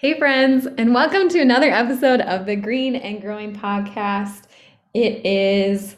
[0.00, 4.44] Hey, friends, and welcome to another episode of the Green and Growing Podcast.
[4.94, 5.96] It is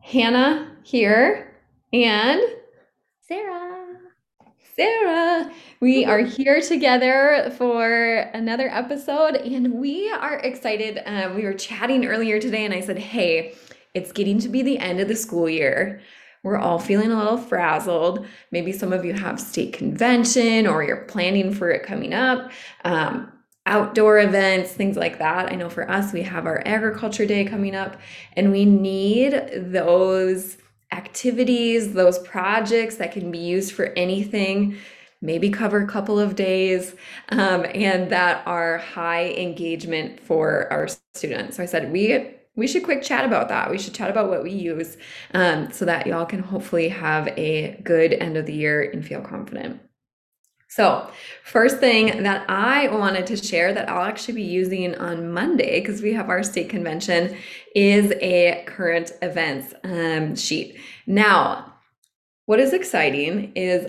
[0.00, 1.56] Hannah here
[1.92, 2.40] and
[3.20, 3.86] Sarah.
[4.74, 5.52] Sarah.
[5.78, 11.00] We are here together for another episode, and we are excited.
[11.06, 13.54] Um, we were chatting earlier today, and I said, Hey,
[13.94, 16.00] it's getting to be the end of the school year.
[16.44, 18.24] We're all feeling a little frazzled.
[18.52, 22.52] Maybe some of you have state convention or you're planning for it coming up.
[22.84, 23.32] Um,
[23.66, 25.50] outdoor events, things like that.
[25.50, 27.96] I know for us, we have our agriculture day coming up,
[28.34, 30.58] and we need those
[30.92, 34.76] activities, those projects that can be used for anything,
[35.22, 36.94] maybe cover a couple of days,
[37.30, 41.56] um, and that are high engagement for our students.
[41.56, 43.70] So I said, we we should quick chat about that.
[43.70, 44.96] We should chat about what we use
[45.32, 49.20] um, so that y'all can hopefully have a good end of the year and feel
[49.20, 49.80] confident.
[50.68, 51.08] So,
[51.44, 56.02] first thing that I wanted to share that I'll actually be using on Monday because
[56.02, 57.36] we have our state convention
[57.76, 60.80] is a current events um, sheet.
[61.06, 61.74] Now,
[62.46, 63.88] what is exciting is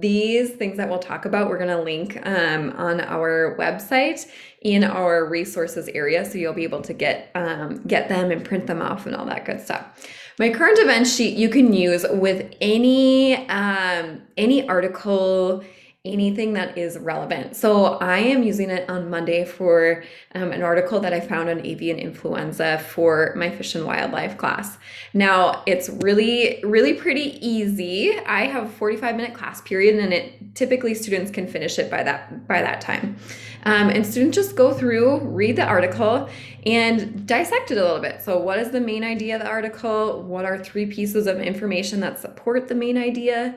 [0.00, 4.26] these things that we'll talk about, we're going to link um, on our website
[4.62, 8.66] in our resources area, so you'll be able to get um, get them and print
[8.66, 10.08] them off and all that good stuff.
[10.38, 15.64] My current event sheet you can use with any um, any article
[16.06, 17.54] anything that is relevant.
[17.54, 20.02] So I am using it on Monday for
[20.34, 24.78] um, an article that I found on avian influenza for my fish and wildlife class.
[25.12, 28.18] Now it's really, really pretty easy.
[28.20, 32.02] I have a 45 minute class period and it typically students can finish it by
[32.02, 33.16] that by that time.
[33.64, 36.30] Um, and students just go through, read the article,
[36.64, 38.22] and dissect it a little bit.
[38.22, 40.22] So, what is the main idea of the article?
[40.22, 43.56] What are three pieces of information that support the main idea?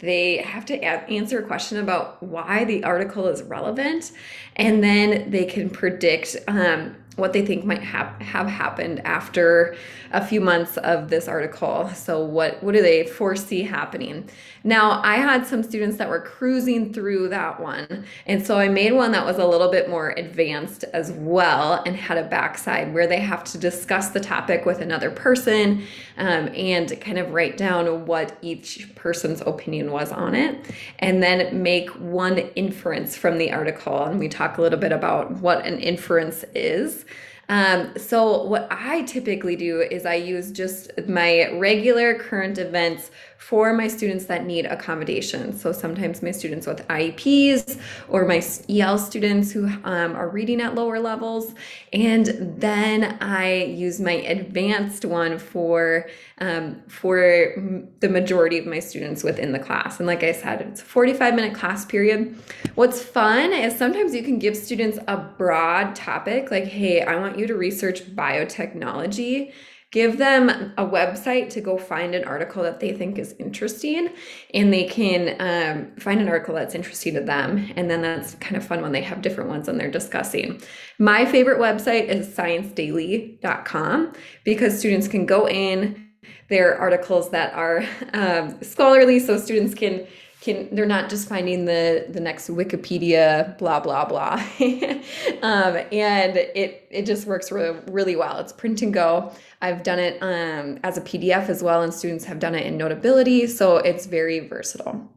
[0.00, 4.12] They have to answer a question about why the article is relevant
[4.56, 9.76] and then they can predict um, what they think might have have happened after
[10.12, 11.88] a few months of this article.
[11.90, 14.28] So what what do they foresee happening?
[14.64, 18.04] Now, I had some students that were cruising through that one.
[18.26, 21.96] And so I made one that was a little bit more advanced as well and
[21.96, 25.84] had a backside where they have to discuss the topic with another person
[26.16, 30.66] um, and kind of write down what each person's opinion was on it
[30.98, 34.04] and then make one inference from the article.
[34.04, 37.04] And we talk a little bit about what an inference is.
[37.48, 43.72] Um, so what I typically do is I use just my regular current events for
[43.72, 45.56] my students that need accommodation.
[45.56, 50.74] So sometimes my students with IEPs or my EL students who um, are reading at
[50.74, 51.54] lower levels.
[51.92, 52.26] And
[52.60, 56.08] then I use my advanced one for
[56.40, 57.54] um, for
[58.00, 59.98] the majority of my students within the class.
[59.98, 62.36] And like I said, it's a 45 minute class period.
[62.74, 67.38] What's fun is sometimes you can give students a broad topic like, hey, I want
[67.38, 69.52] you to research biotechnology
[69.90, 74.10] give them a website to go find an article that they think is interesting
[74.52, 78.56] and they can um, find an article that's interesting to them and then that's kind
[78.56, 80.60] of fun when they have different ones and they're discussing.
[80.98, 84.12] My favorite website is sciencedaily.com
[84.44, 86.08] because students can go in
[86.48, 87.84] there are articles that are
[88.14, 90.06] um, scholarly so students can
[90.40, 94.34] can they're not just finding the the next Wikipedia blah blah blah,
[95.42, 98.38] um, and it it just works really really well.
[98.38, 99.32] It's print and go.
[99.60, 102.76] I've done it um, as a PDF as well, and students have done it in
[102.76, 105.08] Notability, so it's very versatile.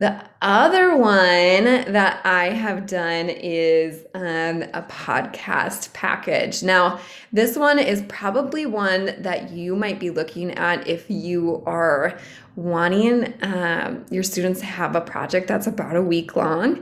[0.00, 6.62] The other one that I have done is um, a podcast package.
[6.62, 7.00] Now,
[7.34, 12.18] this one is probably one that you might be looking at if you are
[12.56, 16.78] wanting um, your students to have a project that's about a week long.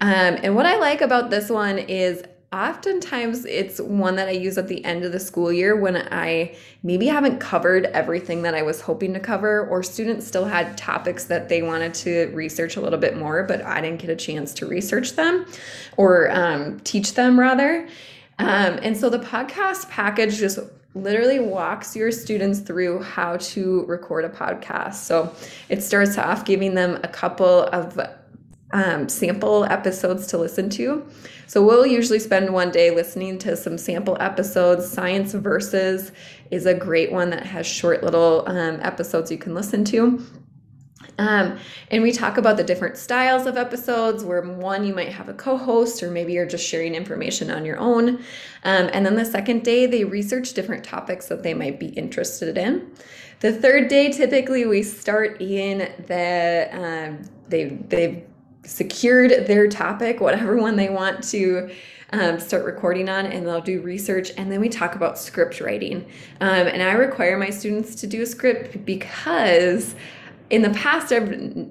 [0.00, 4.58] Um, and what I like about this one is oftentimes it's one that I use
[4.58, 8.62] at the end of the school year when I maybe haven't covered everything that I
[8.62, 12.80] was hoping to cover, or students still had topics that they wanted to research a
[12.80, 15.46] little bit more, but I didn't get a chance to research them
[15.96, 17.88] or um, teach them rather.
[18.38, 20.58] Um, and so the podcast package just
[20.94, 24.94] literally walks your students through how to record a podcast.
[24.94, 25.34] So
[25.68, 27.98] it starts off giving them a couple of
[28.72, 31.06] um, sample episodes to listen to.
[31.46, 34.90] So we'll usually spend one day listening to some sample episodes.
[34.90, 36.12] Science Versus
[36.50, 40.24] is a great one that has short little um, episodes you can listen to.
[41.18, 41.58] Um,
[41.90, 45.34] and we talk about the different styles of episodes where one you might have a
[45.34, 48.16] co-host or maybe you're just sharing information on your own
[48.64, 52.56] um, and then the second day they research different topics that they might be interested
[52.56, 52.90] in
[53.40, 58.24] the third day typically we start in the um, they they've
[58.64, 61.70] secured their topic, whatever one they want to
[62.12, 64.30] um, start recording on, and they'll do research.
[64.36, 66.04] And then we talk about script writing.
[66.40, 69.94] Um, and I require my students to do a script because
[70.50, 71.70] in the past, I've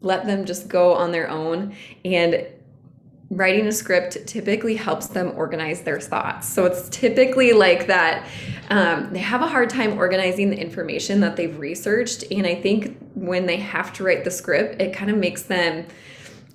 [0.00, 1.74] let them just go on their own
[2.04, 2.46] and
[3.36, 6.48] writing a script typically helps them organize their thoughts.
[6.48, 8.28] So it's typically like that
[8.70, 12.24] um, they have a hard time organizing the information that they've researched.
[12.30, 15.86] And I think when they have to write the script, it kind of makes them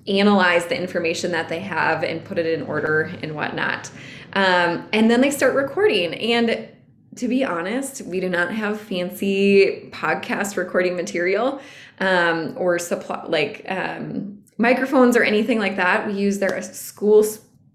[0.08, 3.90] analyze the information that they have and put it in order and whatnot.
[4.32, 6.14] Um, and then they start recording.
[6.14, 6.68] And
[7.16, 11.60] to be honest, we do not have fancy podcast recording material
[11.98, 16.06] um, or supply like um, microphones or anything like that.
[16.06, 17.24] We use their school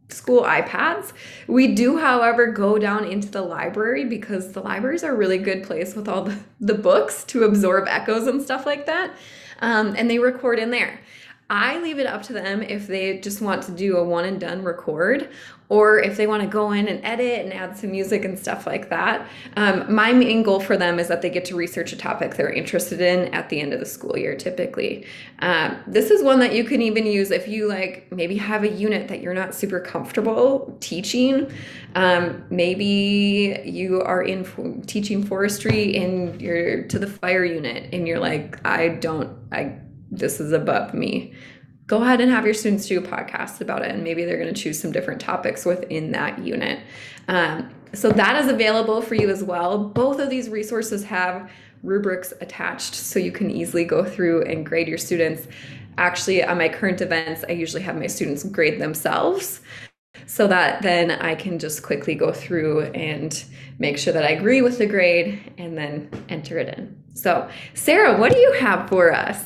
[0.09, 1.13] school iPads.
[1.47, 5.63] We do, however, go down into the library because the libraries are a really good
[5.63, 9.15] place with all the, the books to absorb echoes and stuff like that.
[9.61, 10.99] Um, and they record in there.
[11.49, 14.39] I leave it up to them if they just want to do a one and
[14.39, 15.29] done record
[15.69, 18.65] or if they want to go in and edit and add some music and stuff
[18.65, 19.27] like that.
[19.55, 22.51] Um, my main goal for them is that they get to research a topic they're
[22.51, 25.05] interested in at the end of the school year, typically.
[25.39, 28.69] Um, this is one that you can even use if you like maybe have a
[28.69, 31.51] unit that you're not super comfortable teaching.
[31.95, 38.19] Um, maybe you are in teaching forestry and you're to the fire unit and you're
[38.19, 39.79] like, I don't, I
[40.17, 41.33] this is above me.
[41.87, 44.53] Go ahead and have your students do a podcast about it and maybe they're going
[44.53, 46.79] to choose some different topics within that unit.
[47.27, 49.77] Um, so that is available for you as well.
[49.77, 51.49] Both of these resources have
[51.83, 55.47] rubrics attached so you can easily go through and grade your students.
[55.97, 59.61] Actually on my current events i usually have my students grade themselves
[60.25, 63.45] so that then i can just quickly go through and
[63.79, 67.01] make sure that i agree with the grade and then enter it in.
[67.13, 69.41] So sarah what do you have for us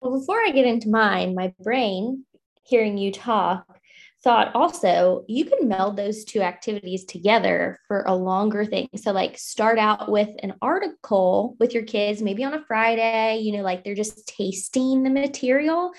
[0.00, 2.24] well, before I get into mine, my brain,
[2.64, 3.78] hearing you talk,
[4.24, 8.88] thought also you can meld those two activities together for a longer thing.
[8.96, 13.56] So, like, start out with an article with your kids, maybe on a Friday, you
[13.56, 15.92] know, like they're just tasting the material,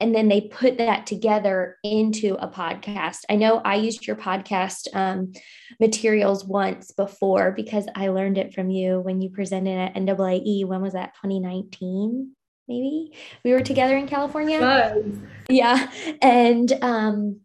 [0.00, 3.20] and then they put that together into a podcast.
[3.30, 5.32] I know I used your podcast um,
[5.80, 10.66] materials once before because I learned it from you when you presented at NAAE.
[10.66, 11.14] When was that?
[11.22, 12.34] 2019?
[12.72, 13.12] Maybe
[13.44, 14.94] we were together in California.
[15.48, 15.90] Yeah.
[16.20, 17.40] And um,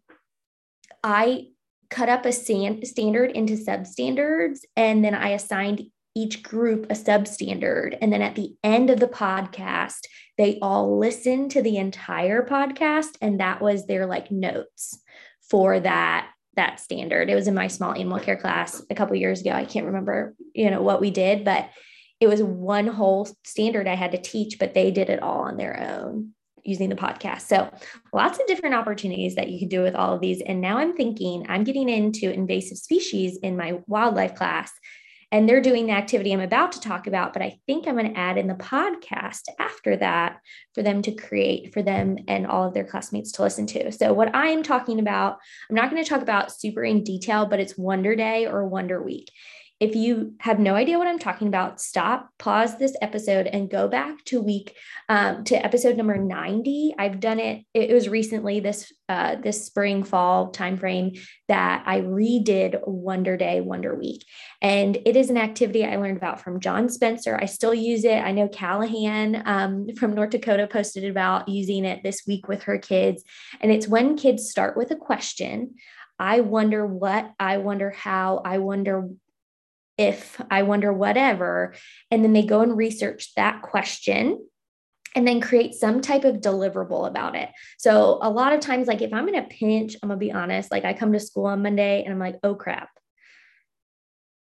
[1.04, 1.48] I
[1.90, 5.82] cut up a standard into substandards and then I assigned
[6.14, 7.96] each group a substandard.
[8.00, 10.00] And then at the end of the podcast,
[10.36, 15.00] they all listened to the entire podcast and that was their like notes
[15.48, 17.30] for that that standard.
[17.30, 19.52] It was in my small animal care class a couple years ago.
[19.52, 21.70] I can't remember, you know, what we did, but
[22.20, 25.56] it was one whole standard I had to teach, but they did it all on
[25.56, 26.32] their own
[26.64, 27.42] using the podcast.
[27.42, 27.70] So
[28.12, 30.42] lots of different opportunities that you can do with all of these.
[30.42, 34.70] And now I'm thinking I'm getting into invasive species in my wildlife class.
[35.30, 38.14] And they're doing the activity I'm about to talk about, but I think I'm going
[38.14, 40.38] to add in the podcast after that
[40.74, 43.92] for them to create for them and all of their classmates to listen to.
[43.92, 45.36] So, what I am talking about,
[45.68, 49.02] I'm not going to talk about super in detail, but it's Wonder Day or Wonder
[49.02, 49.30] Week.
[49.80, 53.86] If you have no idea what I'm talking about, stop, pause this episode, and go
[53.86, 54.74] back to week
[55.08, 56.96] um, to episode number 90.
[56.98, 57.64] I've done it.
[57.74, 63.94] It was recently this uh, this spring fall timeframe that I redid Wonder Day, Wonder
[63.94, 64.24] Week,
[64.60, 67.38] and it is an activity I learned about from John Spencer.
[67.40, 68.18] I still use it.
[68.18, 72.78] I know Callahan um, from North Dakota posted about using it this week with her
[72.78, 73.22] kids,
[73.60, 75.76] and it's when kids start with a question.
[76.18, 79.08] I wonder what, I wonder how, I wonder
[79.98, 81.74] if I wonder whatever.
[82.10, 84.38] And then they go and research that question
[85.14, 87.50] and then create some type of deliverable about it.
[87.76, 90.70] So a lot of times, like if I'm in a pinch, I'm gonna be honest,
[90.70, 92.88] like I come to school on Monday and I'm like, oh crap.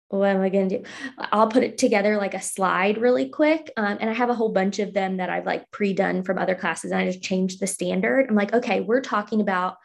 [0.09, 0.85] What am I going to do?
[1.17, 3.71] I'll put it together like a slide really quick.
[3.75, 6.37] Um, and I have a whole bunch of them that I've like pre done from
[6.37, 6.91] other classes.
[6.91, 8.27] And I just changed the standard.
[8.29, 9.77] I'm like, okay, we're talking about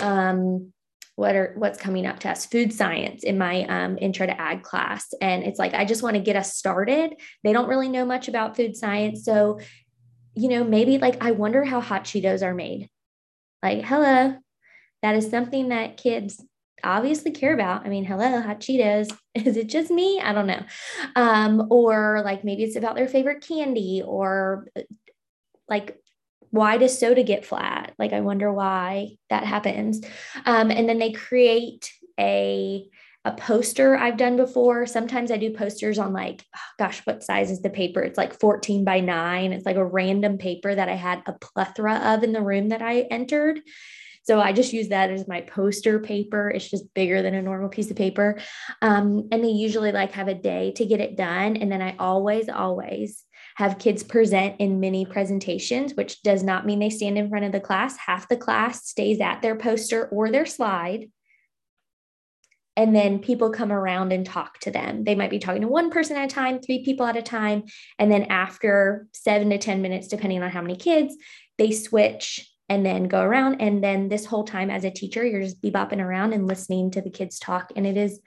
[0.00, 0.72] um,
[1.16, 2.46] what are what's coming up to us.
[2.46, 5.12] Food science in my um, intro to ag class.
[5.20, 7.14] And it's like i just want to get us started.
[7.42, 9.24] They don't really know much about food science.
[9.24, 9.58] So
[10.38, 12.88] you know maybe like i wonder how hot cheetos are made.
[13.62, 14.36] Like hello.
[15.02, 16.42] That is something that kids
[16.84, 17.86] obviously care about.
[17.86, 19.08] I mean hello hot cheetos.
[19.34, 20.20] Is it just me?
[20.20, 20.62] I don't know.
[21.16, 24.68] Um, or like maybe it's about their favorite candy or
[25.68, 25.98] like
[26.56, 27.94] why does soda get flat?
[27.98, 30.00] Like, I wonder why that happens.
[30.44, 32.88] Um, and then they create a
[33.26, 34.86] A poster I've done before.
[34.86, 38.00] Sometimes I do posters on like, oh gosh, what size is the paper?
[38.00, 39.52] It's like 14 by nine.
[39.52, 42.82] It's like a random paper that I had a plethora of in the room that
[42.82, 43.60] I entered.
[44.22, 46.50] So I just use that as my poster paper.
[46.50, 48.38] It's just bigger than a normal piece of paper.
[48.80, 51.56] Um, and they usually like have a day to get it done.
[51.56, 53.25] And then I always, always
[53.56, 57.52] have kids present in mini presentations, which does not mean they stand in front of
[57.52, 57.96] the class.
[57.96, 61.10] Half the class stays at their poster or their slide.
[62.76, 65.04] And then people come around and talk to them.
[65.04, 67.64] They might be talking to one person at a time, three people at a time.
[67.98, 71.16] And then after seven to 10 minutes, depending on how many kids,
[71.56, 73.62] they switch and then go around.
[73.62, 77.00] And then this whole time as a teacher, you're just bebopping around and listening to
[77.00, 77.72] the kids talk.
[77.74, 78.20] And it is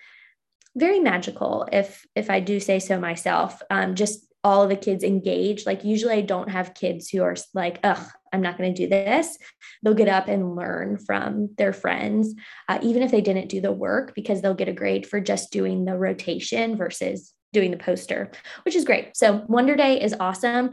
[0.76, 3.62] very magical if if I do say so myself.
[3.70, 5.65] Um, just all the kids engaged.
[5.65, 8.88] Like usually I don't have kids who are like, ugh, I'm not going to do
[8.88, 9.38] this.
[9.84, 12.36] They'll get up and learn from their friends,
[12.67, 15.51] uh, even if they didn't do the work, because they'll get a grade for just
[15.51, 18.31] doing the rotation versus doing the poster,
[18.63, 19.17] which is great.
[19.17, 20.72] So Wonder Day is awesome.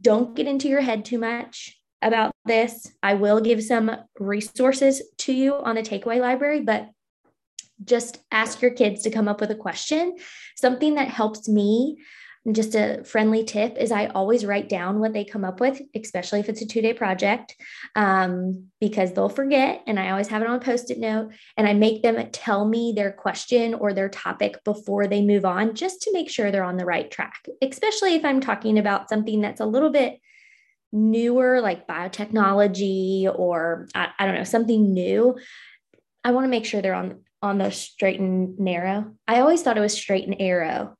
[0.00, 2.92] Don't get into your head too much about this.
[3.02, 6.90] I will give some resources to you on the takeaway library, but
[7.84, 10.16] just ask your kids to come up with a question.
[10.56, 11.98] Something that helps me,
[12.52, 16.40] just a friendly tip, is I always write down what they come up with, especially
[16.40, 17.56] if it's a two day project,
[17.94, 19.82] um, because they'll forget.
[19.86, 21.32] And I always have it on a post it note.
[21.56, 25.74] And I make them tell me their question or their topic before they move on,
[25.74, 29.40] just to make sure they're on the right track, especially if I'm talking about something
[29.40, 30.20] that's a little bit
[30.92, 35.36] newer like biotechnology or I, I, don't know something new.
[36.24, 39.12] I want to make sure they're on on the straight and narrow.
[39.28, 40.96] I always thought it was straight and arrow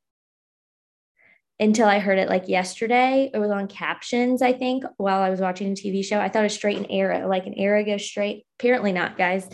[1.58, 5.40] until i heard it like yesterday it was on captions i think while i was
[5.40, 8.04] watching a tv show i thought it was straight and arrow like an arrow goes
[8.04, 9.48] straight apparently not guys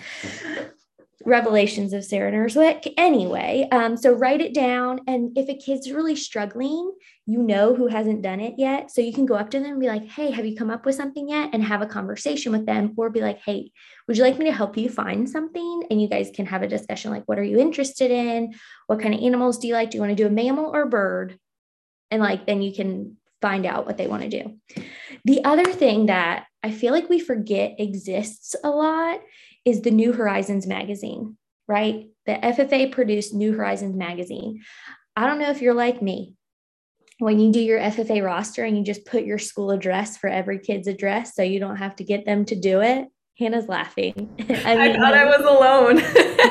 [1.25, 2.93] revelations of Sarah Nerswick.
[2.97, 5.01] Anyway, um, so write it down.
[5.07, 6.93] And if a kid's really struggling,
[7.27, 8.91] you know who hasn't done it yet.
[8.91, 10.85] So you can go up to them and be like, hey, have you come up
[10.85, 11.51] with something yet?
[11.53, 13.71] And have a conversation with them, or be like, hey,
[14.07, 15.85] would you like me to help you find something?
[15.91, 18.55] And you guys can have a discussion like, what are you interested in?
[18.87, 19.91] What kind of animals do you like?
[19.91, 21.39] Do you want to do a mammal or bird?
[22.13, 24.59] And like, then you can find out what they want to do.
[25.25, 29.21] The other thing that I feel like we forget exists a lot
[29.65, 32.09] is the New Horizons magazine, right?
[32.27, 34.61] The FFA produced New Horizons magazine.
[35.17, 36.35] I don't know if you're like me.
[37.19, 40.59] When you do your FFA roster and you just put your school address for every
[40.59, 43.09] kid's address so you don't have to get them to do it,
[43.39, 44.13] Hannah's laughing.
[44.41, 45.97] I, mean, I thought I was alone.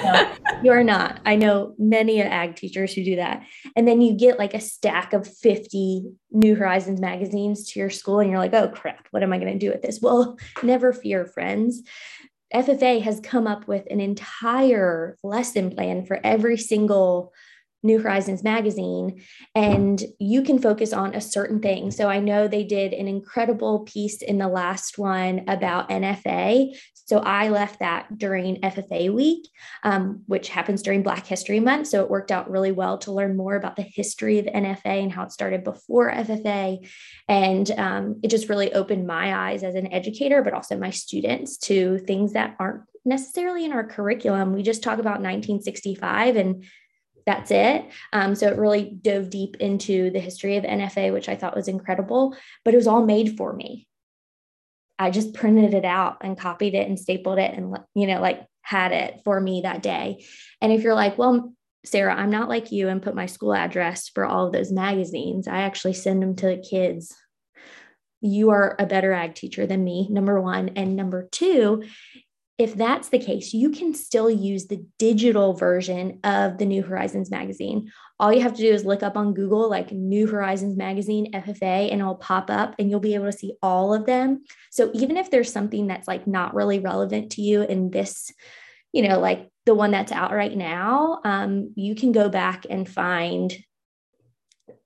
[0.03, 1.19] no, you are not.
[1.25, 3.43] I know many ag teachers who do that.
[3.75, 8.19] And then you get like a stack of 50 New Horizons magazines to your school,
[8.19, 9.99] and you're like, oh crap, what am I going to do with this?
[10.01, 11.81] Well, never fear, friends.
[12.53, 17.31] FFA has come up with an entire lesson plan for every single
[17.83, 19.23] New Horizons magazine,
[19.55, 21.91] and you can focus on a certain thing.
[21.91, 26.75] So I know they did an incredible piece in the last one about NFA.
[27.05, 29.49] So I left that during FFA week,
[29.83, 31.87] um, which happens during Black History Month.
[31.87, 35.11] So it worked out really well to learn more about the history of NFA and
[35.11, 36.87] how it started before FFA.
[37.27, 41.57] And um, it just really opened my eyes as an educator, but also my students
[41.57, 44.53] to things that aren't necessarily in our curriculum.
[44.53, 46.63] We just talk about 1965 and
[47.25, 47.85] that's it.
[48.13, 51.67] Um, so it really dove deep into the history of NFA, which I thought was
[51.67, 53.87] incredible, but it was all made for me.
[54.99, 58.45] I just printed it out and copied it and stapled it and, you know, like
[58.61, 60.25] had it for me that day.
[60.61, 64.09] And if you're like, well, Sarah, I'm not like you and put my school address
[64.09, 67.15] for all of those magazines, I actually send them to the kids.
[68.21, 70.69] You are a better ag teacher than me, number one.
[70.75, 71.83] And number two,
[72.61, 77.31] if that's the case, you can still use the digital version of the New Horizons
[77.31, 77.91] magazine.
[78.19, 81.91] All you have to do is look up on Google, like New Horizons magazine, FFA,
[81.91, 84.43] and it'll pop up and you'll be able to see all of them.
[84.69, 88.31] So even if there's something that's like not really relevant to you in this,
[88.93, 92.87] you know, like the one that's out right now, um, you can go back and
[92.87, 93.57] find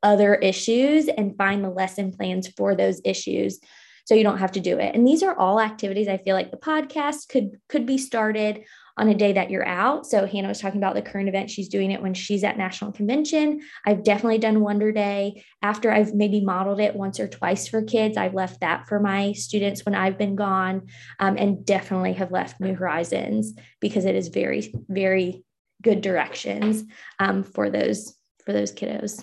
[0.01, 3.59] other issues and find the lesson plans for those issues
[4.05, 4.95] so you don't have to do it.
[4.95, 8.63] And these are all activities I feel like the podcast could could be started
[8.97, 10.05] on a day that you're out.
[10.05, 11.49] So Hannah was talking about the current event.
[11.49, 13.59] She's doing it when she's at National Convention.
[13.85, 18.15] I've definitely done Wonder Day after I've maybe modeled it once or twice for kids.
[18.15, 20.87] I've left that for my students when I've been gone,
[21.19, 25.43] um, and definitely have left New Horizons because it is very, very
[25.81, 26.83] good directions
[27.19, 29.21] um, for those for those kiddos.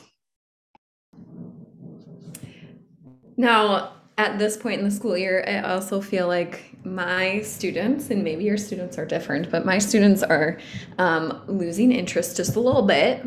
[3.38, 8.22] Now, at this point in the school year, I also feel like my students, and
[8.22, 10.58] maybe your students are different, but my students are
[10.98, 13.24] um, losing interest just a little bit.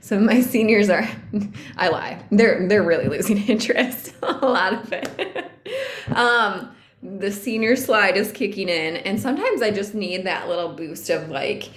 [0.00, 1.08] So my seniors are,
[1.78, 5.50] I lie, they're they're really losing interest, a lot of it.
[6.14, 11.08] um, the senior slide is kicking in, and sometimes I just need that little boost
[11.08, 11.70] of like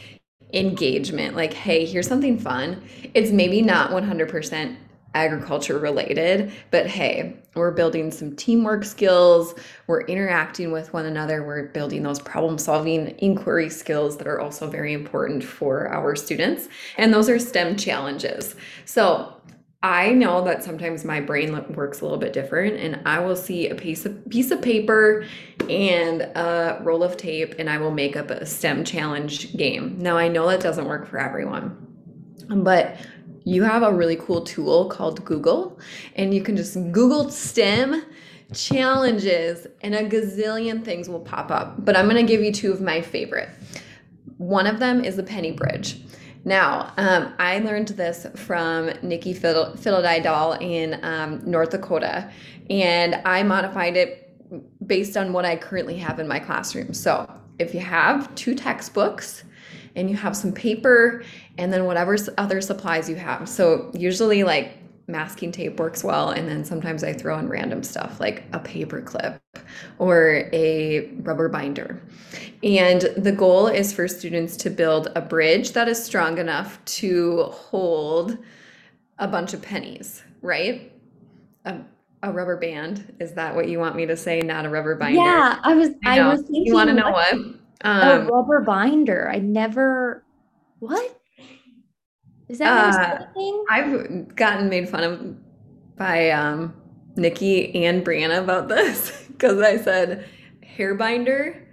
[0.54, 1.38] engagement.
[1.38, 2.84] Like, hey, here's something fun.
[3.14, 4.76] It's maybe not 100%
[5.18, 9.56] agriculture related, but hey, we're building some teamwork skills,
[9.88, 14.70] we're interacting with one another, we're building those problem solving inquiry skills that are also
[14.70, 16.70] very important for our students.
[16.98, 18.56] And those are STEM challenges.
[18.86, 19.34] So
[19.84, 23.70] I know that sometimes my brain works a little bit different and I will see
[23.70, 25.26] a piece of piece of paper
[25.70, 29.98] and a roll of tape and I will make up a STEM challenge game.
[30.00, 31.84] Now I know that doesn't work for everyone.
[32.50, 32.98] But
[33.48, 35.80] you have a really cool tool called Google,
[36.18, 38.04] and you can just Google STEM
[38.54, 41.86] challenges, and a gazillion things will pop up.
[41.86, 43.48] But I'm to give you two of my favorite.
[44.38, 46.02] One of them is the penny bridge.
[46.44, 49.78] Now, um, I learned this from Nikki Fiddle-
[50.60, 52.30] in um, North Dakota,
[52.70, 54.30] and I modified it
[54.86, 56.94] based on what I currently have in my classroom.
[56.94, 59.46] So, if you have two textbooks
[59.98, 61.24] and you have some paper
[61.58, 63.50] and then whatever other supplies you have.
[63.50, 64.78] So usually like
[65.08, 69.02] masking tape works well and then sometimes I throw in random stuff like a paper
[69.02, 69.42] clip
[69.98, 72.02] or a rubber binder.
[72.64, 77.44] And the goal is for students to build a bridge that is strong enough to
[77.46, 78.38] hold
[79.18, 80.92] a bunch of pennies, right?
[81.66, 81.78] A,
[82.22, 83.16] a rubber band.
[83.20, 84.42] Is that what you want me to say?
[84.42, 85.22] Not a rubber binder.
[85.22, 87.36] Yeah, I was I, I was thinking You want to know what?
[87.82, 89.30] Um, a rubber binder.
[89.30, 90.24] I never.
[90.80, 91.20] What
[92.48, 93.32] is that?
[93.36, 95.36] Uh, I've gotten made fun of
[95.98, 96.74] by um,
[97.16, 100.28] Nikki and Brianna about this because I said
[100.64, 101.64] hair binder.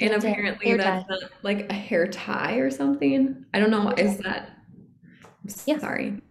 [0.00, 3.44] And that's apparently that's not like a hair tie or something.
[3.52, 3.90] I don't know.
[3.90, 4.50] Is that?
[5.66, 5.78] Yeah.
[5.78, 6.22] Sorry.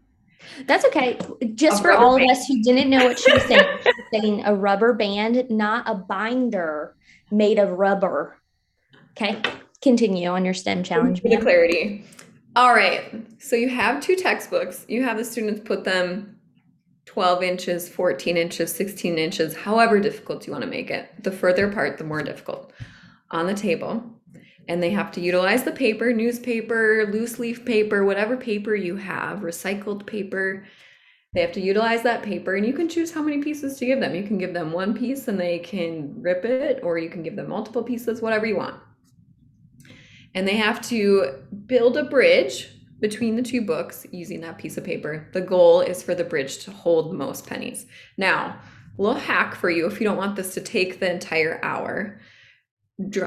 [0.66, 1.20] That's okay.
[1.54, 2.32] Just a for all band.
[2.32, 5.50] of us who didn't know what she was saying, she was saying a rubber band,
[5.52, 6.96] not a binder
[7.32, 8.39] made of rubber.
[9.22, 9.42] Okay,
[9.82, 11.22] continue on your STEM challenge.
[11.22, 12.06] For the clarity.
[12.56, 13.04] All right.
[13.42, 14.86] So you have two textbooks.
[14.88, 16.38] You have the students put them
[17.06, 21.10] 12 inches, 14 inches, 16 inches, however difficult you want to make it.
[21.22, 22.72] The further apart, the more difficult
[23.30, 24.02] on the table.
[24.70, 29.40] And they have to utilize the paper, newspaper, loose leaf paper, whatever paper you have,
[29.40, 30.66] recycled paper.
[31.34, 34.00] They have to utilize that paper, and you can choose how many pieces to give
[34.00, 34.16] them.
[34.16, 37.36] You can give them one piece and they can rip it, or you can give
[37.36, 38.80] them multiple pieces, whatever you want
[40.40, 41.34] and they have to
[41.66, 42.70] build a bridge
[43.02, 45.28] between the two books using that piece of paper.
[45.34, 47.86] The goal is for the bridge to hold most pennies.
[48.18, 48.58] Now,
[48.98, 52.22] a little hack for you if you don't want this to take the entire hour.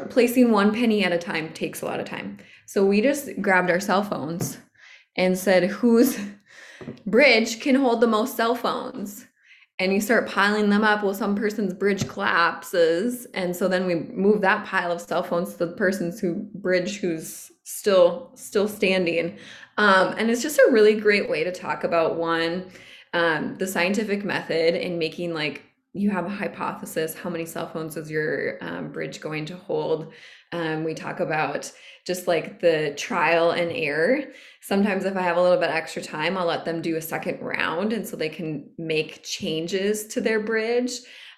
[0.09, 2.39] Placing one penny at a time takes a lot of time.
[2.67, 4.57] So we just grabbed our cell phones
[5.15, 6.19] and said, whose
[7.05, 9.22] bridge can hold the most cell phones?
[9.79, 13.27] And you start piling them up well some person's bridge collapses.
[13.35, 17.01] And so then we move that pile of cell phones to the person's who bridge
[17.01, 19.39] who's still still standing.
[19.79, 22.71] Um, and it's just a really great way to talk about one
[23.15, 27.97] um, the scientific method in making like you have a hypothesis how many cell phones
[27.97, 30.13] is your um, bridge going to hold
[30.53, 31.73] um, we talk about
[32.05, 34.25] just like the trial and error.
[34.61, 37.41] Sometimes, if I have a little bit extra time, I'll let them do a second
[37.41, 37.93] round.
[37.93, 40.93] And so they can make changes to their bridge.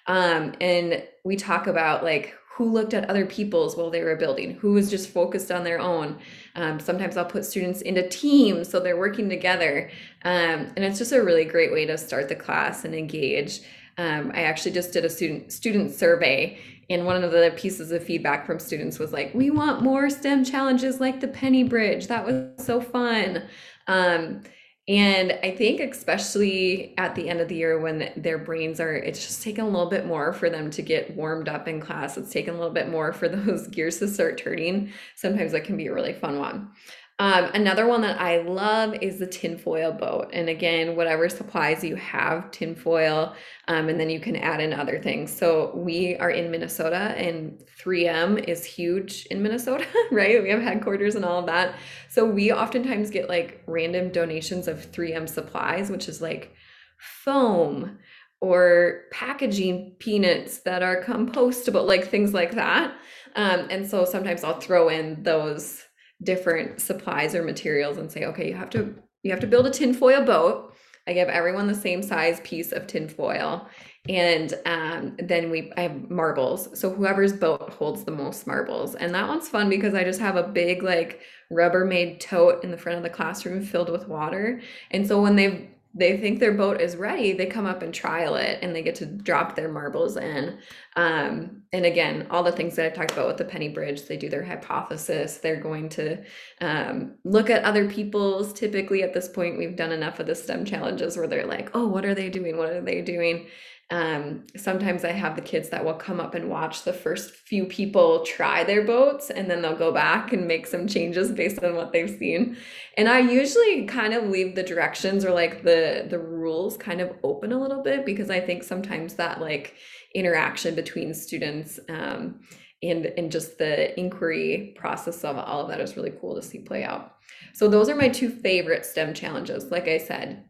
[0.07, 4.51] Um, and we talk about like who looked at other people's while they were building,
[4.55, 6.17] who was just focused on their own.
[6.55, 9.91] Um, sometimes I'll put students into teams so they're working together.
[10.23, 13.61] Um, and it's just a really great way to start the class and engage.
[13.97, 18.03] Um, I actually just did a student student survey and one of the pieces of
[18.03, 22.07] feedback from students was like, we want more STEM challenges like the Penny Bridge.
[22.07, 23.43] That was so fun.
[23.87, 24.41] Um,
[24.87, 29.25] and I think, especially at the end of the year when their brains are, it's
[29.25, 32.17] just taken a little bit more for them to get warmed up in class.
[32.17, 34.91] It's taken a little bit more for those gears to start turning.
[35.15, 36.69] Sometimes that can be a really fun one.
[37.17, 40.31] Um, another one that I love is the tinfoil boat.
[40.33, 43.33] And again, whatever supplies you have, tinfoil,
[43.69, 45.33] um, and then you can add in other things.
[45.33, 50.43] So we are in Minnesota and 3M is huge in Minnesota, right?
[50.43, 51.75] We have headquarters and all of that.
[52.09, 56.53] So we oftentimes get like random donations of 3M supplies, which is like
[56.97, 57.97] foam
[58.41, 62.93] or packaging peanuts that are compostable, like things like that.
[63.37, 65.84] Um, and so sometimes I'll throw in those
[66.23, 69.71] different supplies or materials and say, okay, you have to you have to build a
[69.71, 70.75] tinfoil boat.
[71.07, 73.67] I give everyone the same size piece of tinfoil
[74.07, 76.79] And um, then we I have marbles.
[76.79, 78.95] So whoever's boat holds the most marbles.
[78.95, 82.77] And that one's fun because I just have a big like Rubbermaid tote in the
[82.77, 84.61] front of the classroom filled with water.
[84.91, 88.35] And so when they've they think their boat is ready, they come up and trial
[88.35, 90.57] it and they get to drop their marbles in.
[90.97, 94.17] Um, and again, all the things that I talked about with the Penny Bridge, they
[94.17, 95.37] do their hypothesis.
[95.37, 96.23] They're going to
[96.59, 98.51] um, look at other people's.
[98.51, 101.87] Typically, at this point, we've done enough of the STEM challenges where they're like, oh,
[101.87, 102.57] what are they doing?
[102.57, 103.47] What are they doing?
[103.91, 107.65] Um, sometimes I have the kids that will come up and watch the first few
[107.65, 111.75] people try their boats and then they'll go back and make some changes based on
[111.75, 112.57] what they've seen.
[112.97, 117.11] And I usually kind of leave the directions or like the the rules kind of
[117.23, 119.75] open a little bit because I think sometimes that like
[120.15, 122.39] interaction between students um,
[122.81, 126.57] and and just the inquiry process of all of that is really cool to see
[126.57, 127.17] play out.
[127.53, 129.65] So those are my two favorite STEM challenges.
[129.65, 130.45] Like I said,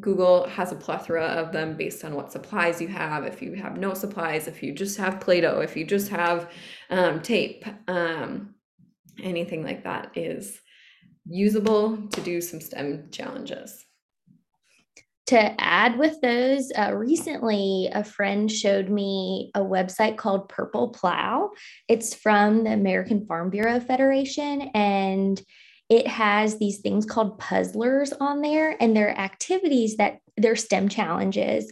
[0.00, 3.24] Google has a plethora of them based on what supplies you have.
[3.24, 6.50] If you have no supplies, if you just have Play Doh, if you just have
[6.90, 8.54] um, tape, um,
[9.22, 10.60] anything like that is
[11.26, 13.84] usable to do some STEM challenges.
[15.26, 21.50] To add with those, uh, recently a friend showed me a website called Purple Plow.
[21.88, 25.40] It's from the American Farm Bureau Federation and
[25.92, 31.70] it has these things called puzzlers on there, and they're activities that they're STEM challenges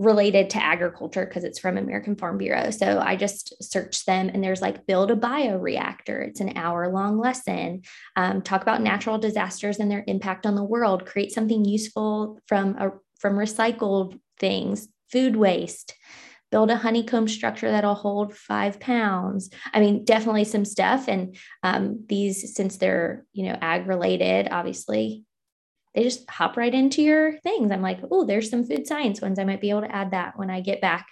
[0.00, 2.70] related to agriculture because it's from American Farm Bureau.
[2.70, 6.26] So I just searched them, and there's like build a bioreactor.
[6.26, 7.82] It's an hour long lesson.
[8.16, 11.06] Um, talk about natural disasters and their impact on the world.
[11.06, 14.88] Create something useful from a, from recycled things.
[15.12, 15.94] Food waste
[16.50, 19.50] build a honeycomb structure that'll hold five pounds.
[19.72, 21.08] I mean, definitely some stuff.
[21.08, 25.24] And um, these, since they're, you know, ag related, obviously,
[25.94, 27.70] they just hop right into your things.
[27.70, 29.38] I'm like, oh, there's some food science ones.
[29.38, 31.06] I might be able to add that when I get back.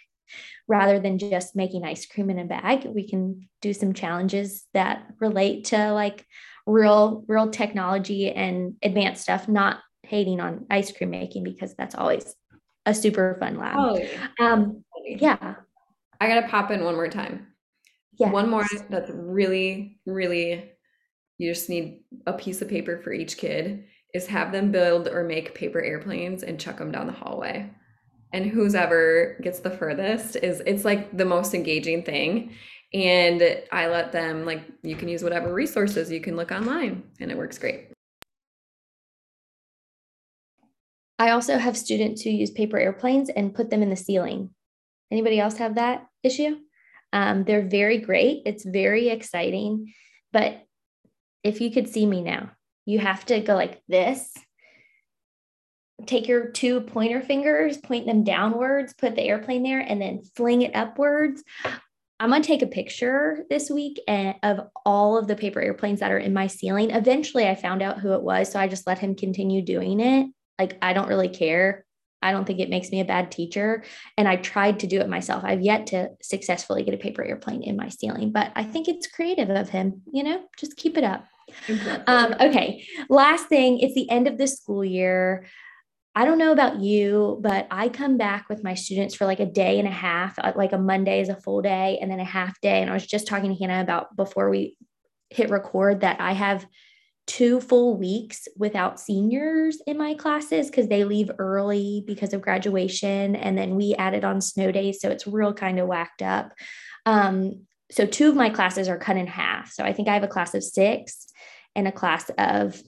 [0.67, 5.07] Rather than just making ice cream in a bag, we can do some challenges that
[5.19, 6.27] relate to like
[6.67, 12.35] real, real technology and advanced stuff, not hating on ice cream making because that's always
[12.89, 13.77] a super fun lab.
[13.79, 15.57] Oh, um, yeah.
[16.21, 17.47] I gotta pop in one more time.
[18.19, 18.31] Yeah.
[18.31, 20.73] One more that's really, really,
[21.39, 25.23] you just need a piece of paper for each kid is have them build or
[25.23, 27.71] make paper airplanes and chuck them down the hallway.
[28.33, 32.53] And who's ever gets the furthest is it's like the most engaging thing.
[32.93, 37.31] And I let them like you can use whatever resources you can look online and
[37.31, 37.93] it works great.
[41.19, 44.51] I also have students who use paper airplanes and put them in the ceiling.
[45.11, 46.57] Anybody else have that issue?
[47.13, 48.43] Um, they're very great.
[48.47, 49.93] It's very exciting.
[50.33, 50.63] But
[51.43, 52.51] if you could see me now,
[52.85, 54.33] you have to go like this.
[56.07, 60.63] Take your two pointer fingers, point them downwards, put the airplane there, and then fling
[60.63, 61.43] it upwards.
[62.21, 66.11] I'm going to take a picture this week of all of the paper airplanes that
[66.11, 66.91] are in my ceiling.
[66.91, 68.51] Eventually, I found out who it was.
[68.51, 70.29] So I just let him continue doing it.
[70.59, 71.85] Like, I don't really care.
[72.21, 73.85] I don't think it makes me a bad teacher.
[74.17, 75.45] And I tried to do it myself.
[75.45, 79.07] I've yet to successfully get a paper airplane in my ceiling, but I think it's
[79.07, 81.27] creative of him, you know, just keep it up.
[82.07, 82.85] Um, okay.
[83.09, 85.47] Last thing, it's the end of the school year.
[86.15, 89.47] I don't know about you, but I come back with my students for like a
[89.47, 92.25] day and a half, uh, like a Monday is a full day and then a
[92.25, 92.83] half day.
[92.83, 94.77] And I was just talking to Hannah about before we
[95.31, 96.67] hit record that I have
[97.29, 103.37] two full weeks without seniors in my classes because they leave early because of graduation.
[103.37, 105.01] And then we added on snow days.
[105.01, 106.53] So it's real kind of whacked up.
[107.07, 109.71] Um, so two of my classes are cut in half.
[109.71, 111.29] So I think I have a class of six
[111.77, 112.83] and a class of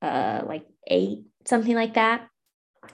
[0.00, 2.26] uh, like eight, something like that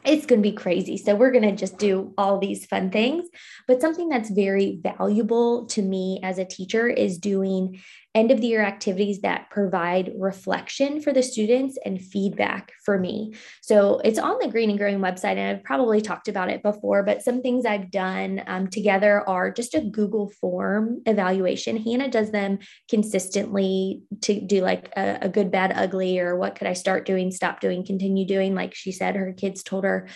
[0.05, 0.97] it's going to be crazy.
[0.97, 3.29] So, we're going to just do all these fun things.
[3.67, 7.81] But something that's very valuable to me as a teacher is doing
[8.19, 13.35] end of the year activities that provide reflection for the students and feedback for me.
[13.63, 17.03] So, it's on the Green and Growing website, and I've probably talked about it before,
[17.03, 21.77] but some things I've done um, together are just a Google form evaluation.
[21.77, 26.67] Hannah does them consistently to do like a, a good, bad, ugly, or what could
[26.67, 28.55] I start doing, stop doing, continue doing.
[28.55, 30.09] Like she said, her kids told her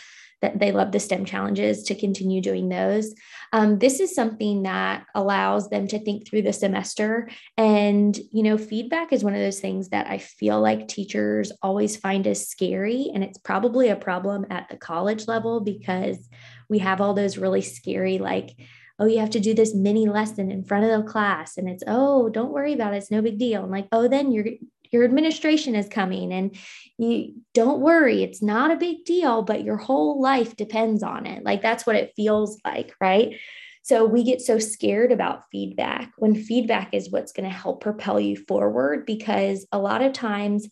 [0.43, 3.15] that they love the STEM challenges to continue doing those.
[3.53, 7.31] Um, this is something that allows them to think through the semester.
[7.57, 11.97] And, you know, feedback is one of those things that I feel like teachers always
[11.97, 13.11] find as scary.
[13.15, 16.29] And it's probably a problem at the college level because
[16.69, 18.51] we have all those really scary, like,
[18.99, 21.57] oh, you have to do this mini lesson in front of the class.
[21.57, 22.99] And it's, oh, don't worry about it.
[22.99, 23.63] It's no big deal.
[23.63, 24.47] And like, oh, then you're
[24.93, 26.57] your administration is coming and
[26.99, 31.45] you don't worry, it's not a big deal, but your whole life depends on it.
[31.45, 33.37] Like that's what it feels like, right?
[33.83, 38.21] So we get so scared about feedback when feedback is what's going to help propel
[38.21, 40.69] you forward because a lot of times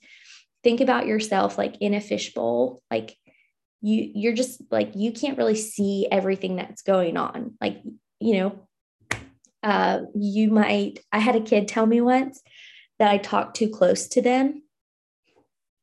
[0.63, 3.17] think about yourself like in a fishbowl, like
[3.81, 7.55] you you're just like you can't really see everything that's going on.
[7.61, 7.83] Like,
[8.21, 9.19] you know,
[9.63, 12.43] uh you might I had a kid tell me once
[13.01, 14.63] that I talked too close to them.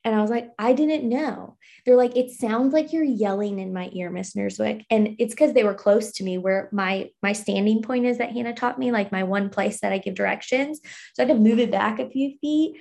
[0.03, 1.57] And I was like, I didn't know.
[1.83, 4.85] They're like, it sounds like you're yelling in my ear, Miss Nerswick.
[4.89, 8.31] And it's because they were close to me where my my standing point is that
[8.31, 10.79] Hannah taught me, like my one place that I give directions.
[11.13, 12.77] So I to move it back a few feet.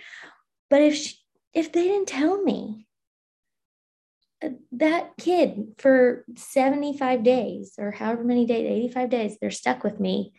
[0.71, 1.17] But if she,
[1.53, 2.87] if they didn't tell me,
[4.45, 9.99] uh, that kid for 75 days or however many days, 85 days, they're stuck with
[9.99, 10.35] me,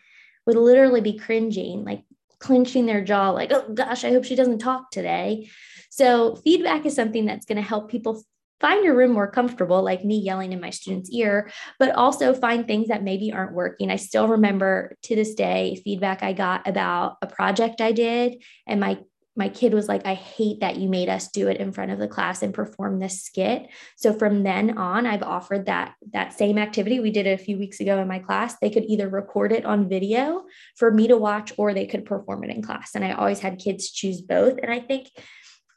[0.45, 2.03] would literally be cringing, like
[2.39, 5.49] clenching their jaw, like, oh gosh, I hope she doesn't talk today.
[5.89, 8.23] So, feedback is something that's going to help people
[8.59, 12.65] find your room more comfortable, like me yelling in my student's ear, but also find
[12.65, 13.91] things that maybe aren't working.
[13.91, 18.79] I still remember to this day feedback I got about a project I did, and
[18.79, 18.99] my
[19.37, 21.99] my kid was like, I hate that you made us do it in front of
[21.99, 23.69] the class and perform this skit.
[23.95, 27.79] So from then on, I've offered that that same activity we did a few weeks
[27.79, 28.57] ago in my class.
[28.59, 30.45] They could either record it on video
[30.75, 32.95] for me to watch or they could perform it in class.
[32.95, 34.57] And I always had kids choose both.
[34.61, 35.11] And I think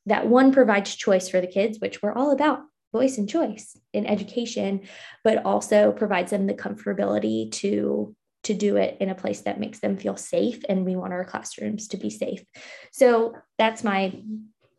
[0.06, 2.60] that one provides choice for the kids, which we're all about
[2.92, 4.80] voice and choice in education,
[5.22, 9.81] but also provides them the comfortability to to do it in a place that makes
[9.81, 12.44] them feel safe and we want our classrooms to be safe.
[12.92, 14.20] So that's my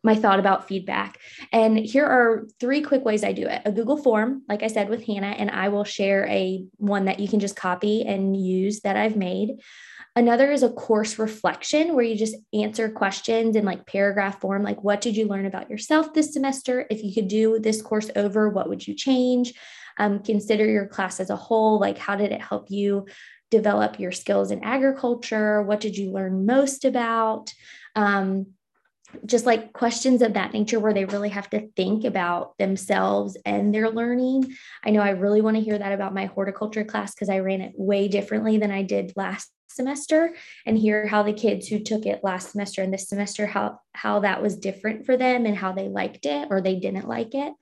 [0.04, 1.18] my thought about feedback.
[1.52, 3.62] And here are three quick ways i do it.
[3.64, 7.20] A google form like i said with hannah and i will share a one that
[7.20, 9.60] you can just copy and use that i've made.
[10.14, 14.82] Another is a course reflection where you just answer questions in like paragraph form like
[14.82, 16.86] what did you learn about yourself this semester?
[16.90, 19.54] If you could do this course over what would you change?
[19.98, 23.06] Um, consider your class as a whole like how did it help you
[23.52, 25.62] develop your skills in agriculture?
[25.62, 27.52] What did you learn most about?
[27.94, 28.46] Um,
[29.26, 33.74] just like questions of that nature where they really have to think about themselves and
[33.74, 34.54] their learning.
[34.82, 37.60] I know I really want to hear that about my horticulture class because I ran
[37.60, 40.34] it way differently than I did last semester
[40.64, 44.20] and hear how the kids who took it last semester and this semester how how
[44.20, 47.52] that was different for them and how they liked it or they didn't like it.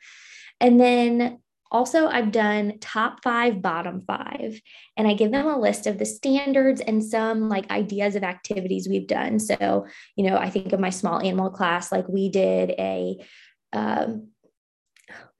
[0.61, 4.61] And then also, I've done top five, bottom five,
[4.97, 8.89] and I give them a list of the standards and some like ideas of activities
[8.89, 9.39] we've done.
[9.39, 13.25] So, you know, I think of my small animal class, like we did a,
[13.73, 14.29] um,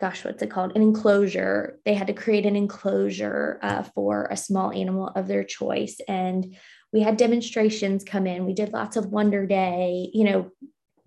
[0.01, 0.77] gosh, what's it called?
[0.77, 1.79] An enclosure.
[1.85, 6.01] They had to create an enclosure uh, for a small animal of their choice.
[6.09, 6.57] And
[6.93, 8.47] we had demonstrations come in.
[8.47, 10.51] We did lots of Wonder Day, you know,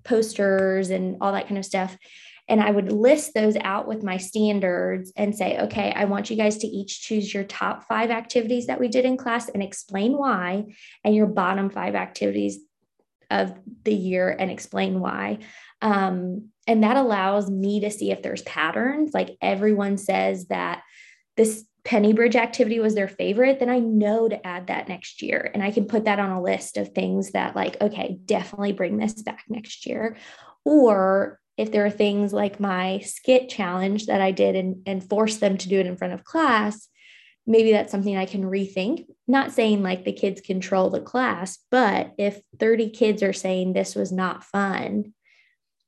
[0.04, 1.98] posters and all that kind of stuff.
[2.50, 6.36] And I would list those out with my standards and say, okay, I want you
[6.36, 10.18] guys to each choose your top five activities that we did in class and explain
[10.18, 10.66] why,
[11.04, 12.60] and your bottom five activities
[13.32, 13.54] of
[13.84, 15.40] the year and explain why.
[15.82, 19.14] Um, and that allows me to see if there's patterns.
[19.14, 20.82] Like everyone says that
[21.36, 25.52] this Penny Bridge activity was their favorite, then I know to add that next year.
[25.54, 28.98] And I can put that on a list of things that, like, okay, definitely bring
[28.98, 30.16] this back next year.
[30.64, 35.38] Or if there are things like my skit challenge that I did and, and force
[35.38, 36.88] them to do it in front of class,
[37.46, 39.06] maybe that's something I can rethink.
[39.28, 43.96] Not saying like the kids control the class, but if 30 kids are saying this
[43.96, 45.14] was not fun,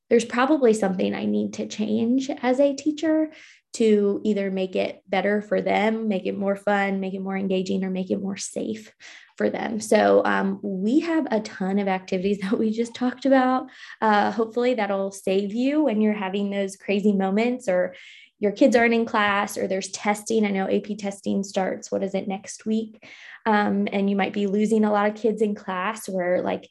[0.10, 3.32] there's probably something I need to change as a teacher
[3.76, 7.84] to either make it better for them, make it more fun, make it more engaging,
[7.84, 8.94] or make it more safe
[9.38, 9.80] for them.
[9.80, 13.68] So um, we have a ton of activities that we just talked about.
[14.02, 17.96] Uh, hopefully, that'll save you when you're having those crazy moments or
[18.40, 20.46] your kids aren't in class or there's testing.
[20.46, 23.04] I know AP testing starts, what is it, next week?
[23.46, 26.68] Um, and you might be losing a lot of kids in class where like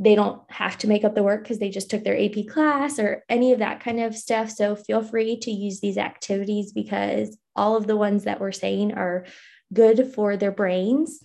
[0.00, 2.98] they don't have to make up the work because they just took their AP class
[2.98, 4.50] or any of that kind of stuff.
[4.50, 8.94] So feel free to use these activities because all of the ones that we're saying
[8.94, 9.26] are
[9.72, 11.20] good for their brains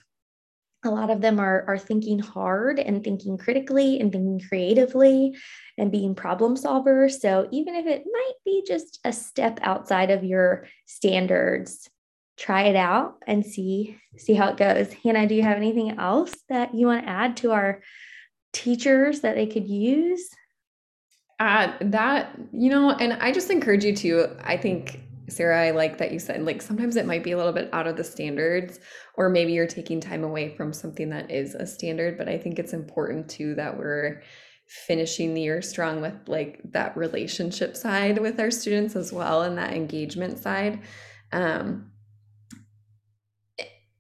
[0.85, 5.35] a lot of them are, are thinking hard and thinking critically and thinking creatively
[5.77, 7.19] and being problem solvers.
[7.19, 11.89] So even if it might be just a step outside of your standards,
[12.37, 14.93] try it out and see see how it goes.
[15.03, 17.81] Hannah, do you have anything else that you want to add to our
[18.55, 20.29] teachers that they could use?
[21.39, 25.97] Uh, that, you know, and I just encourage you to, I think Sarah, I like
[25.97, 28.79] that you said like sometimes it might be a little bit out of the standards,
[29.15, 32.17] or maybe you're taking time away from something that is a standard.
[32.17, 34.21] But I think it's important too that we're
[34.67, 39.57] finishing the year strong with like that relationship side with our students as well and
[39.57, 40.79] that engagement side.
[41.31, 41.91] Um,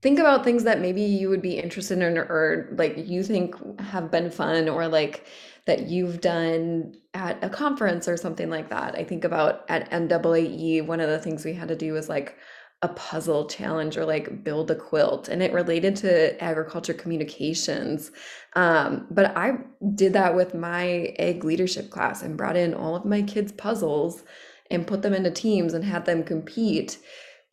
[0.05, 4.11] think about things that maybe you would be interested in or, like you think have
[4.11, 5.25] been fun or like
[5.65, 8.93] that you've done at a conference or something like that.
[8.93, 12.37] I think about at NAAE, one of the things we had to do was like
[12.83, 18.11] a puzzle challenge or like build a quilt and it related to agriculture communications
[18.53, 19.53] um, but i
[19.95, 24.23] did that with my ag leadership class and brought in all of my kids puzzles
[24.69, 26.99] and put them into teams and had them compete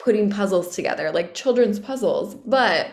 [0.02, 2.88] putting puzzles together like children's puzzles but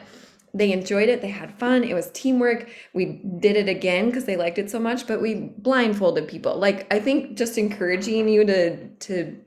[0.53, 4.35] they enjoyed it they had fun it was teamwork we did it again because they
[4.35, 8.87] liked it so much but we blindfolded people like i think just encouraging you to
[8.99, 9.39] to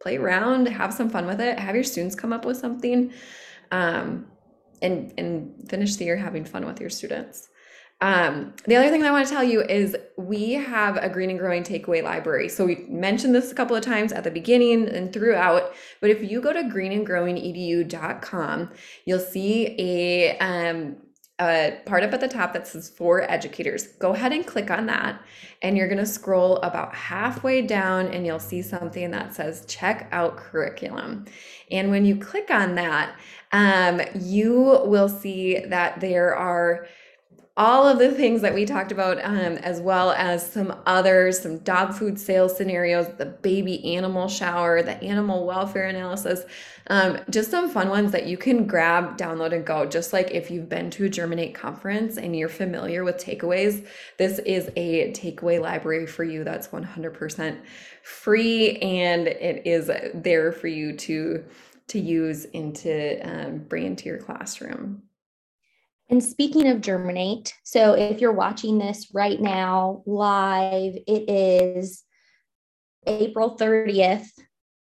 [0.00, 3.12] play around, have some fun with it, have your students come up with something,
[3.70, 4.26] um,
[4.80, 7.48] and and finish the year having fun with your students.
[8.00, 11.38] Um, the other thing I want to tell you is we have a green and
[11.38, 12.48] growing takeaway library.
[12.48, 16.22] So we mentioned this a couple of times at the beginning and throughout, but if
[16.22, 18.70] you go to greenandgrowingedu.com,
[19.04, 20.96] you'll see a um,
[21.40, 23.86] a part up at the top that says for educators.
[24.00, 25.22] Go ahead and click on that,
[25.62, 30.08] and you're going to scroll about halfway down, and you'll see something that says check
[30.10, 31.26] out curriculum.
[31.70, 33.14] And when you click on that,
[33.52, 36.88] um, you will see that there are
[37.58, 41.58] all of the things that we talked about, um, as well as some others, some
[41.58, 46.44] dog food sales scenarios, the baby animal shower, the animal welfare analysis,
[46.86, 49.84] um, just some fun ones that you can grab, download, and go.
[49.84, 53.84] Just like if you've been to a Germinate conference and you're familiar with takeaways,
[54.18, 57.58] this is a takeaway library for you that's 100%
[58.04, 61.44] free and it is there for you to
[61.88, 65.07] to use into um, bring into your classroom.
[66.10, 72.02] And speaking of Germinate, so if you're watching this right now live, it is
[73.06, 74.26] April 30th,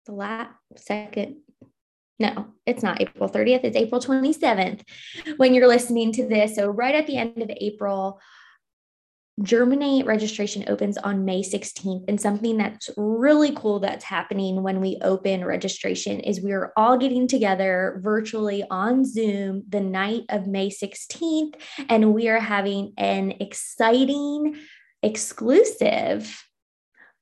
[0.07, 1.39] the last second.
[2.21, 4.83] No, it's not April 30th, it's April 27th
[5.39, 6.55] when you're listening to this.
[6.55, 8.21] So, right at the end of April,
[9.43, 12.05] Germinate registration opens on May 16th.
[12.09, 16.99] And something that's really cool that's happening when we open registration is we are all
[16.99, 21.55] getting together virtually on Zoom the night of May 16th.
[21.89, 24.57] And we are having an exciting,
[25.03, 26.48] exclusive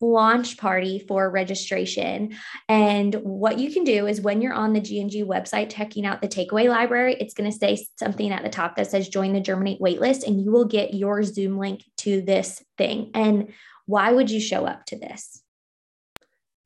[0.00, 2.36] launch party for registration.
[2.68, 6.28] And what you can do is when you're on the G&G website checking out the
[6.28, 9.80] takeaway library, it's going to say something at the top that says join the Germinate
[9.80, 13.10] waitlist and you will get your Zoom link to this thing.
[13.14, 13.52] And
[13.86, 15.42] why would you show up to this?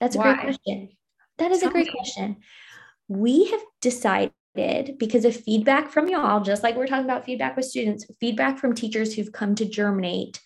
[0.01, 0.35] That's a why?
[0.35, 0.89] great question.
[1.39, 1.93] That is Tell a great me.
[1.93, 2.37] question.
[3.09, 4.33] We have decided
[4.99, 8.75] because of feedback from y'all, just like we're talking about feedback with students, feedback from
[8.75, 10.41] teachers who've come to Germinate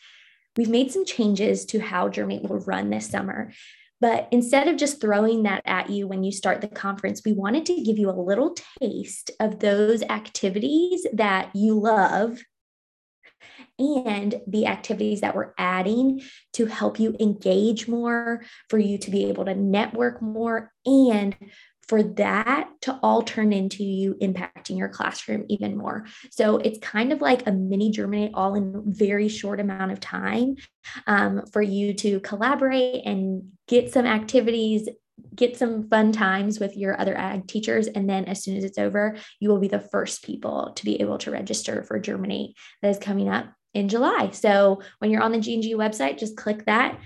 [0.57, 3.53] We've made some changes to how Germinate will run this summer.
[4.01, 7.67] But instead of just throwing that at you when you start the conference, we wanted
[7.67, 12.41] to give you a little taste of those activities that you love
[13.79, 16.21] and the activities that we're adding
[16.53, 21.35] to help you engage more, for you to be able to network more, and
[21.89, 26.07] for that to all turn into you impacting your classroom even more.
[26.31, 30.57] So it's kind of like a mini germinate all in very short amount of time
[31.07, 34.89] um, for you to collaborate and get some activities
[35.35, 37.87] get some fun times with your other ag teachers.
[37.87, 41.01] And then as soon as it's over you will be the first people to be
[41.01, 44.31] able to register for germinate that is coming up in july.
[44.33, 46.99] So when you're on the G&G website just click that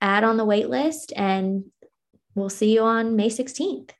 [0.00, 1.64] add on the wait list and
[2.34, 3.90] we'll see you on may 16th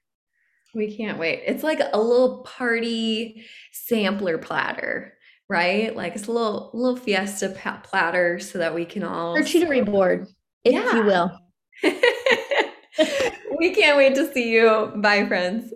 [0.76, 1.42] we can't wait.
[1.46, 5.14] It's like a little party sampler platter,
[5.48, 5.96] right?
[5.96, 7.48] Like it's a little little fiesta
[7.82, 10.28] platter so that we can all or charcuterie board,
[10.64, 10.94] if yeah.
[10.94, 11.40] you will.
[13.58, 14.92] we can't wait to see you.
[14.96, 15.72] Bye, friends.